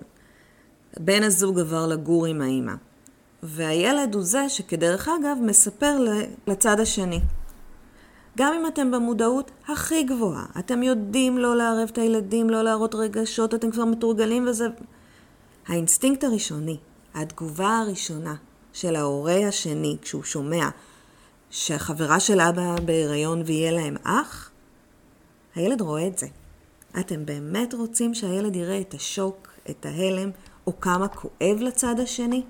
בן 1.00 1.24
הזוג 1.24 1.60
עבר 1.60 1.88
לגור 1.88 2.26
עם 2.26 2.42
האימא. 2.42 2.74
והילד 3.44 4.16
הוא 4.16 4.24
זה 4.24 4.50
שכדרך 4.50 5.08
אגב 5.08 5.38
מספר 5.42 5.98
לצד 6.48 6.80
השני. 6.80 7.20
גם 8.38 8.54
אם 8.54 8.68
אתם 8.68 8.92
במודעות 8.92 9.52
הכי 9.68 10.04
גבוהה, 10.04 10.46
אתם 10.60 10.84
יודעים 10.84 11.38
לא 11.38 11.56
לערב 11.56 11.90
את 11.92 11.98
הילדים, 11.98 12.50
לא 12.50 12.62
להראות 12.62 12.96
רגשות, 12.96 13.54
אתם 13.54 13.72
כבר 13.72 13.86
מתורגלים 13.86 14.48
וזה... 14.48 14.68
האינסטינקט 15.68 16.24
הראשוני, 16.24 16.78
התגובה 17.14 17.78
הראשונה 17.78 18.36
של 18.74 18.96
ההורה 18.96 19.48
השני 19.48 19.98
כשהוא 20.02 20.24
שומע 20.24 20.70
שהחברה 21.50 22.20
של 22.20 22.42
אבא 22.42 22.76
בהיריון 22.86 23.42
ויהיה 23.46 23.72
להם 23.72 23.96
אח, 24.04 24.50
הילד 25.56 25.82
רואה 25.82 26.08
את 26.08 26.18
זה. 26.18 26.28
אתם 27.00 27.26
באמת 27.26 27.74
רוצים 27.74 28.14
שהילד 28.14 28.56
יראה 28.56 28.82
את 28.82 28.94
השוק, 28.94 29.48
את 29.70 29.86
ההלם, 29.86 30.32
או 30.68 30.80
כמה 30.80 31.08
כואב 31.08 31.58
לצד 31.60 32.00
השני? 32.00 32.44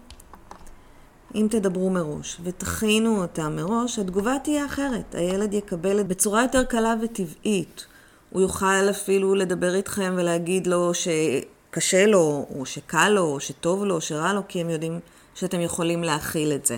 אם 1.36 1.48
תדברו 1.50 1.90
מראש 1.90 2.38
ותכינו 2.44 3.22
אותה 3.22 3.50
מראש, 3.50 4.00
התגובה 4.00 4.38
תהיה 4.44 4.66
אחרת. 4.66 5.16
הילד 5.16 5.54
יקבל 5.54 6.00
את 6.00 6.08
בצורה 6.08 6.42
יותר 6.42 6.64
קלה 6.64 6.96
וטבעית. 7.02 7.86
הוא 8.30 8.42
יוכל 8.42 8.90
אפילו 8.90 9.36
לדבר 9.36 9.76
איתכם 9.76 10.14
ולהגיד 10.18 10.68
לו 10.68 10.92
שקשה 10.94 12.06
לו, 12.06 12.46
או 12.56 12.66
שקל 12.66 13.10
לו, 13.10 13.22
או 13.22 13.40
שטוב 13.40 13.84
לו, 13.84 13.96
או 13.96 14.02
שרע 14.02 14.34
לו, 14.34 14.42
כי 14.48 14.62
הם 14.62 14.70
יודעים 14.70 15.00
שאתם 15.36 15.62
יכולים 15.62 16.04
להכיל 16.04 16.52
את 16.52 16.66
זה. 16.66 16.78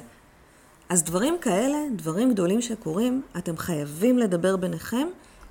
אז 0.89 1.03
דברים 1.03 1.37
כאלה, 1.41 1.77
דברים 1.95 2.33
גדולים 2.33 2.61
שקורים, 2.61 3.21
אתם 3.37 3.57
חייבים 3.57 4.17
לדבר 4.17 4.57
ביניכם 4.57 5.07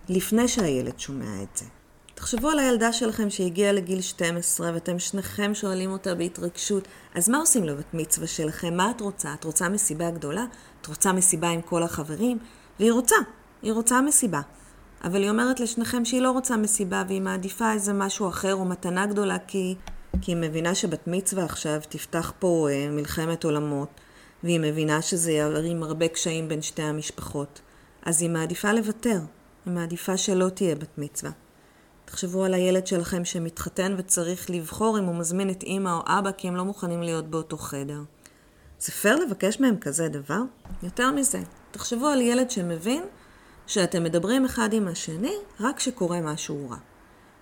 לפני 0.09 0.49
שהילד 0.49 1.01
שומע 1.01 1.43
את 1.43 1.57
זה. 1.57 1.65
תחשבו 2.15 2.51
על 2.51 2.59
הילדה 2.59 2.93
שלכם 2.93 3.31
שהגיעה 3.31 3.73
לגיל 3.73 4.01
12 4.01 4.71
ואתם 4.75 4.99
שניכם 4.99 5.55
שואלים 5.55 5.91
אותה 5.91 6.15
בהתרגשות, 6.15 6.89
אז 7.15 7.29
מה 7.29 7.39
עושים 7.39 7.65
לבת 7.65 7.95
מצווה 7.95 8.27
שלכם? 8.27 8.77
מה 8.77 8.91
את 8.91 9.01
רוצה? 9.01 9.35
את 9.35 9.45
רוצה 9.45 9.69
מסיבה 9.69 10.11
גדולה? 10.11 10.45
את 10.81 10.87
רוצה 10.87 11.13
מסיבה 11.13 11.49
עם 11.49 11.63
כל 11.63 11.83
החברים? 11.83 12.39
והיא 12.81 12.93
רוצה, 12.93 13.17
היא 13.63 13.73
רוצה 13.73 14.01
מסיבה. 14.01 14.41
אבל 15.05 15.23
היא 15.23 15.31
אומרת 15.31 15.61
לשניכם 15.61 16.05
שהיא 16.05 16.21
לא 16.21 16.31
רוצה 16.31 16.57
מסיבה 16.57 17.03
והיא 17.09 17.23
מעדיפה 17.23 17.73
איזה 17.73 17.93
משהו 17.93 18.29
אחר 18.29 18.55
או 18.55 18.65
מתנה 18.65 19.07
גדולה 19.07 19.39
כי, 19.39 19.75
כי 20.21 20.33
היא 20.33 20.37
מבינה 20.37 20.75
שבת 20.75 21.07
מצווה 21.07 21.45
עכשיו 21.45 21.81
תפתח 21.89 22.33
פה 22.39 22.69
אה, 22.71 22.89
מלחמת 22.91 23.45
עולמות 23.45 23.89
והיא 24.43 24.61
מבינה 24.61 25.03
שזה 25.03 25.33
ירים 25.33 25.83
הרבה 25.83 26.09
קשיים 26.09 26.49
בין 26.49 26.63
שתי 26.63 26.83
המשפחות. 26.83 27.61
אז 28.03 28.23
היא 28.23 28.31
מעדיפה 28.31 28.73
לוותר, 28.73 29.21
היא 29.67 29.75
מעדיפה 29.75 30.17
שלא 30.17 30.49
תהיה 30.49 30.75
בת 30.75 30.99
מצווה. 30.99 31.31
תחשבו 32.05 32.45
על 32.45 32.55
הילד 32.55 32.87
שלכם 32.87 33.25
שמתחתן 33.25 33.95
וצריך 33.99 34.51
לבחור 34.51 34.99
אם 34.99 35.05
הוא 35.05 35.15
מזמין 35.15 35.51
את 35.51 35.63
אימא 35.63 35.91
או 35.91 36.01
אבא 36.07 36.31
כי 36.31 36.49
הם 36.49 36.57
לא 36.57 36.65
מוכנים 36.65 37.03
להיות 37.03 37.31
באותו 37.31 37.57
חדר. 37.57 38.01
זה 38.81 38.93
פייר 38.93 39.17
לבקש 39.17 39.61
מהם 39.61 39.77
כזה 39.77 40.09
דבר? 40.09 40.41
יותר 40.83 41.13
מזה, 41.13 41.41
תחשבו 41.71 42.07
על 42.07 42.21
ילד 42.21 42.51
שמבין 42.51 43.05
שאתם 43.67 44.05
מדברים 44.05 44.45
אחד 44.45 44.73
עם 44.73 44.89
השני 44.89 45.35
רק 45.61 45.77
כשקורה 45.77 46.21
משהו 46.21 46.71
רע. 46.71 46.77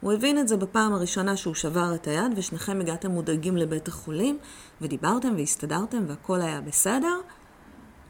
הוא 0.05 0.13
הבין 0.13 0.39
את 0.39 0.49
זה 0.49 0.57
בפעם 0.57 0.93
הראשונה 0.93 1.37
שהוא 1.37 1.55
שבר 1.55 1.95
את 1.95 2.07
היד 2.07 2.33
ושניכם 2.37 2.81
הגעתם 2.81 3.11
מודאגים 3.11 3.57
לבית 3.57 3.89
החולים 3.89 4.39
ודיברתם 4.81 5.35
והסתדרתם 5.37 6.05
והכל 6.07 6.41
היה 6.41 6.61
בסדר 6.61 7.21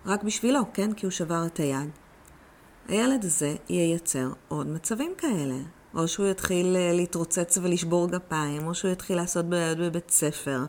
רק 0.07 0.23
בשבילו, 0.23 0.61
כן? 0.73 0.93
כי 0.93 1.07
הוא 1.07 1.11
שבר 1.11 1.47
את 1.47 1.57
היד. 1.57 1.91
הילד 2.89 3.25
הזה 3.25 3.55
ייצר 3.69 4.29
עוד 4.49 4.67
מצבים 4.67 5.15
כאלה. 5.19 5.55
או 5.95 6.09
שהוא 6.09 6.27
יתחיל 6.27 6.77
אה, 6.77 6.93
להתרוצץ 6.93 7.59
ולשבור 7.63 8.09
גפיים, 8.09 8.67
או 8.67 8.75
שהוא 8.75 8.91
יתחיל 8.91 9.17
לעשות 9.17 9.45
בעיות 9.45 9.79
בבית 9.79 10.11
ספר, 10.11 10.65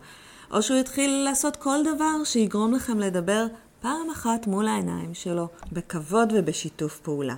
או 0.52 0.62
שהוא 0.62 0.78
יתחיל 0.78 1.24
לעשות 1.24 1.56
כל 1.56 1.78
דבר 1.96 2.24
שיגרום 2.24 2.74
לכם 2.74 3.00
לדבר 3.00 3.46
פעם 3.82 4.10
אחת 4.14 4.48
מול 4.48 4.68
העיניים 4.68 5.14
שלו, 5.14 5.48
בכבוד 5.72 6.34
ובשיתוף 6.36 7.00
פעולה. 7.00 7.36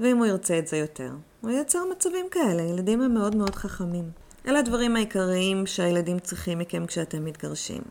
ואם 0.00 0.16
הוא 0.16 0.26
ירצה 0.26 0.58
את 0.58 0.66
זה 0.66 0.76
יותר, 0.76 1.10
הוא 1.40 1.50
ייצר 1.50 1.84
מצבים 1.92 2.26
כאלה, 2.30 2.62
ילדים 2.62 3.02
הם 3.02 3.14
מאוד 3.14 3.36
מאוד 3.36 3.54
חכמים. 3.54 4.10
אלה 4.46 4.58
הדברים 4.58 4.96
העיקריים 4.96 5.66
שהילדים 5.66 6.18
צריכים 6.18 6.58
מכם 6.58 6.86
כשאתם 6.86 7.24
מתגרשים. 7.24 7.82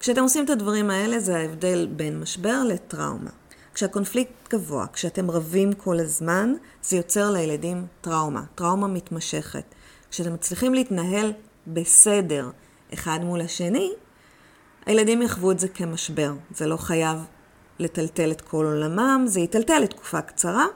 כשאתם 0.00 0.22
עושים 0.22 0.44
את 0.44 0.50
הדברים 0.50 0.90
האלה 0.90 1.20
זה 1.20 1.36
ההבדל 1.36 1.88
בין 1.96 2.20
משבר 2.20 2.62
לטראומה. 2.68 3.30
כשהקונפליקט 3.74 4.32
גבוה, 4.50 4.86
כשאתם 4.92 5.30
רבים 5.30 5.72
כל 5.72 6.00
הזמן, 6.00 6.54
זה 6.82 6.96
יוצר 6.96 7.30
לילדים 7.30 7.86
טראומה, 8.00 8.42
טראומה 8.54 8.86
מתמשכת. 8.86 9.64
כשאתם 10.10 10.34
מצליחים 10.34 10.74
להתנהל 10.74 11.32
בסדר 11.66 12.50
אחד 12.94 13.18
מול 13.22 13.40
השני, 13.40 13.92
הילדים 14.86 15.22
יחוו 15.22 15.50
את 15.50 15.58
זה 15.58 15.68
כמשבר. 15.68 16.32
זה 16.54 16.66
לא 16.66 16.76
חייב 16.76 17.18
לטלטל 17.78 18.30
את 18.30 18.40
כל 18.40 18.64
עולמם, 18.64 19.24
זה 19.26 19.40
יטלטל 19.40 19.78
לתקופה 19.78 20.20
קצרה, 20.20 20.66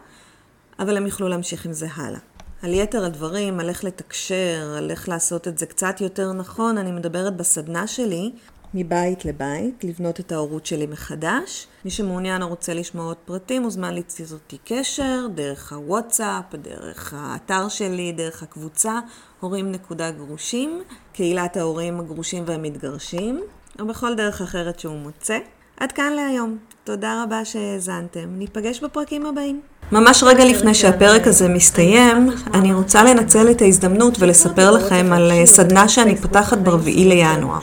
אבל 0.79 0.97
הם 0.97 1.07
יוכלו 1.07 1.29
להמשיך 1.29 1.67
עם 1.67 1.73
זה 1.73 1.87
הלאה. 1.95 2.19
על 2.63 2.75
יתר 2.75 3.05
הדברים, 3.05 3.61
על 3.61 3.69
איך 3.69 3.85
לתקשר, 3.85 4.75
על 4.79 4.91
איך 4.91 5.09
לעשות 5.09 5.49
את 5.49 5.59
זה 5.59 5.67
קצת 5.67 6.01
יותר 6.01 6.33
נכון, 6.33 6.79
אני 6.79 6.93
מדברת 6.93 7.37
בסדנה 7.37 7.87
שלי 7.87 8.33
מבית 8.75 9.25
לבית, 9.25 9.85
לבנות 9.85 10.21
את 10.21 10.33
ההורות 10.33 10.67
שלי 10.67 10.87
מחדש. 10.87 11.67
מי 11.85 11.91
שמעוניין 11.91 12.43
או 12.43 12.49
רוצה 12.49 12.75
לשמוע 12.75 13.05
עוד 13.05 13.17
פרטים, 13.25 13.63
מוזמן 13.63 13.95
ליצור 13.95 14.27
אותי 14.33 14.59
קשר, 14.65 15.27
דרך 15.35 15.73
הוואטסאפ, 15.73 16.55
דרך 16.55 17.15
האתר 17.17 17.69
שלי, 17.69 18.13
דרך 18.13 18.43
הקבוצה, 18.43 19.01
הורים 19.41 19.73
נקודה 19.73 20.11
גרושים, 20.11 20.83
קהילת 21.13 21.57
ההורים 21.57 22.01
הגרושים 22.01 22.45
והמתגרשים, 22.47 23.43
או 23.81 23.87
בכל 23.87 24.15
דרך 24.15 24.43
אחרת 24.43 24.81
שהוא 24.81 24.99
מוצא. 24.99 25.39
עד 25.81 25.93
כאן 25.93 26.13
להיום. 26.13 26.57
תודה 26.85 27.23
רבה 27.23 27.45
שהאזנתם. 27.45 28.29
ניפגש 28.29 28.81
בפרקים 28.81 29.27
הבאים. 29.27 29.61
ממש 29.93 30.23
רגע 30.23 30.45
לפני 30.45 30.75
שהפרק 30.75 31.27
הזה 31.27 31.49
מסתיים, 31.49 32.31
אני 32.55 32.73
רוצה 32.73 33.05
לנצל 33.05 33.51
את 33.51 33.63
ההזדמנות 33.63 34.17
ולספר 34.19 34.71
לכם 34.71 35.13
על 35.13 35.33
סדנה 35.45 35.89
שאני 35.89 36.17
פותחת 36.17 36.59
ברביעי 36.59 37.05
לינואר. 37.05 37.61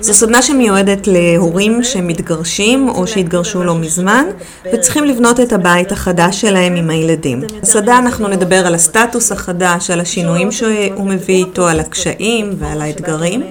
זו 0.00 0.14
סדנה 0.14 0.42
שמיועדת 0.42 1.06
להורים 1.06 1.82
שמתגרשים 1.82 2.88
או 2.88 3.06
שהתגרשו 3.06 3.64
לא 3.64 3.74
מזמן 3.74 4.24
וצריכים 4.72 5.04
לבנות 5.04 5.40
את 5.40 5.52
הבית 5.52 5.92
החדש 5.92 6.40
שלהם 6.40 6.74
עם 6.74 6.90
הילדים. 6.90 7.40
בסדנה 7.62 7.98
אנחנו 7.98 8.28
נדבר 8.28 8.66
על 8.66 8.74
הסטטוס 8.74 9.32
החדש, 9.32 9.90
על 9.90 10.00
השינויים 10.00 10.52
שהוא 10.52 11.06
מביא 11.06 11.44
איתו, 11.44 11.68
על 11.68 11.80
הקשיים 11.80 12.50
ועל 12.58 12.80
האתגרים 12.80 13.42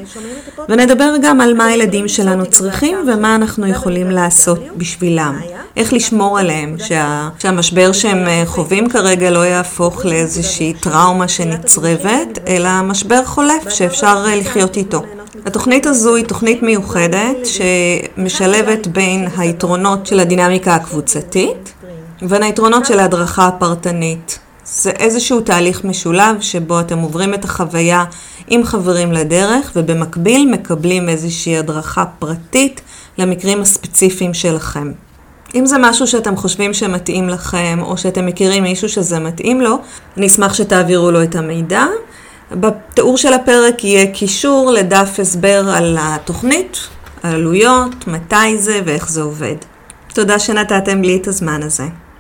ונדבר 0.70 1.14
גם 1.22 1.42
על 1.42 1.54
מה 1.54 1.66
הילדים 1.66 2.08
שלנו 2.08 2.46
צריכים 2.46 2.98
ומה 3.08 3.36
אנחנו 3.36 3.68
יכולים 3.68 4.12
לעשות 4.12 4.60
בשבילם. 4.78 5.40
איך 5.78 5.94
לשמור 5.94 6.40
עליהם, 6.40 6.76
שה, 6.80 7.30
שהמשבר 7.40 7.92
שהם 7.92 8.28
אה, 8.28 8.44
חווים 8.46 8.90
כרגע 8.90 9.30
לא 9.30 9.46
יהפוך 9.46 10.06
לאיזושהי 10.06 10.74
טראומה 10.74 11.28
שנצרבת, 11.28 12.40
אלא 12.48 12.82
משבר 12.84 13.26
חולף 13.26 13.70
שאפשר 13.70 14.26
אה, 14.28 14.36
לחיות 14.36 14.78
איתו. 14.78 15.04
התוכנית 15.46 15.86
הזו 15.86 16.16
היא 16.16 16.26
תוכנית 16.26 16.64
מיוחדת 16.64 17.38
שמשלבת 17.46 18.88
בין 18.88 19.28
היתרונות 19.38 20.06
של 20.08 20.20
הדינמיקה 20.20 20.76
הקבוצתית 20.76 21.74
ובין 22.22 22.44
היתרונות 22.44 22.86
של 22.86 23.00
ההדרכה 23.00 23.48
הפרטנית. 23.48 24.40
זה 24.66 24.90
איזשהו 24.90 25.42
תהליך 25.42 25.84
משולב 25.84 26.42
שבו 26.42 26.80
אתם 26.80 27.00
עוברים 27.00 27.34
את 27.34 27.46
החוויה 27.46 28.04
עם 28.48 28.64
חברים 28.64 29.12
לדרך 29.12 29.72
ובמקביל 29.76 30.50
מקבלים 30.52 31.10
איזושהי 31.10 31.58
הדרכה 31.58 32.06
פרטית 32.20 32.82
למקרים 33.18 33.62
הספציפיים 33.62 34.34
שלכם. 34.34 34.92
אם 35.56 35.66
זה 35.66 35.76
משהו 35.80 36.08
שאתם 36.08 36.36
חושבים 36.36 36.74
שמתאים 36.74 37.30
לכם, 37.30 37.80
או 37.82 37.98
שאתם 37.98 38.26
מכירים 38.26 38.64
מישהו 38.64 38.90
שזה 38.90 39.20
מתאים 39.20 39.62
לו, 39.62 39.78
אני 40.18 40.28
אשמח 40.28 40.54
שתעבירו 40.54 41.12
לו 41.12 41.24
את 41.24 41.36
המידע. 41.36 41.86
בתיאור 42.52 43.18
של 43.18 43.34
הפרק 43.34 43.84
יהיה 43.84 44.12
קישור 44.12 44.72
לדף 44.72 45.20
הסבר 45.20 45.70
על 45.70 45.98
התוכנית, 46.00 46.78
העלויות, 47.24 48.08
מתי 48.08 48.58
זה 48.58 48.82
ואיך 48.86 49.10
זה 49.10 49.22
עובד. 49.22 49.56
תודה 50.14 50.40
שנתתם 50.40 51.02
לי 51.02 51.18
את 51.22 51.28
הזמן 51.28 51.64
הזה. 51.64 51.84